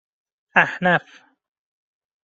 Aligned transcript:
احنف 0.55 1.07